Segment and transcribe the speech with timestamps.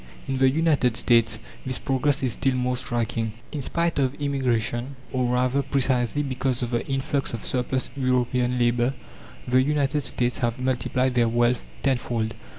[0.27, 3.33] In the United States this progress is still more striking.
[3.51, 8.95] In spite of immigration, or rather precisely because of the influx of surplus European labour,
[9.47, 12.33] the United States have multiplied their wealth tenfold.